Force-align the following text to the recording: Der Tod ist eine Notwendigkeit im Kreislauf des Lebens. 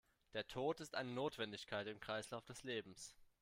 Der 0.33 0.47
Tod 0.47 0.79
ist 0.81 0.95
eine 0.95 1.11
Notwendigkeit 1.11 1.85
im 1.85 1.99
Kreislauf 1.99 2.43
des 2.43 2.63
Lebens. 2.63 3.15